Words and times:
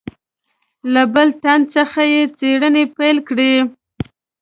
له 0.93 1.03
بل 1.13 1.27
تن 1.43 1.59
څخه 1.75 2.01
یې 2.13 2.21
څېړنې 2.37 2.83
پیل 2.97 3.17
کړې. 3.27 3.53